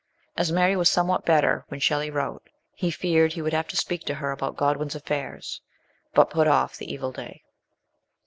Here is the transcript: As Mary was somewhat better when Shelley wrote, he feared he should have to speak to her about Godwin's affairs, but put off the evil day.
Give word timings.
As 0.35 0.51
Mary 0.51 0.75
was 0.75 0.89
somewhat 0.89 1.27
better 1.27 1.63
when 1.67 1.79
Shelley 1.79 2.09
wrote, 2.09 2.41
he 2.73 2.89
feared 2.89 3.33
he 3.33 3.41
should 3.41 3.53
have 3.53 3.67
to 3.67 3.77
speak 3.77 4.03
to 4.05 4.15
her 4.15 4.31
about 4.31 4.57
Godwin's 4.57 4.95
affairs, 4.95 5.61
but 6.15 6.31
put 6.31 6.47
off 6.47 6.75
the 6.75 6.91
evil 6.91 7.11
day. 7.11 7.43